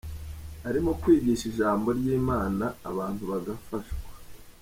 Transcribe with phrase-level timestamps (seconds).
[0.67, 4.07] Arimo kwigisha Ijambo ry’imana abantu bagafashwa